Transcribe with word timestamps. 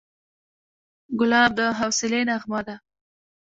ګلاب 1.19 1.51
د 1.57 1.59
حوصلې 1.77 2.21
نغمه 2.29 2.59
ده. 2.67 2.75